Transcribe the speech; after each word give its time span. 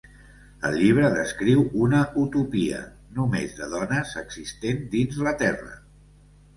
El 0.69 0.77
llibre 0.83 1.11
descriu 1.17 1.61
una 1.89 2.01
'utopia' 2.15 2.81
només 3.21 3.55
de 3.61 3.71
dones 3.77 4.19
existent 4.27 4.85
dins 4.99 5.25
la 5.31 5.39
Terra. 5.47 5.81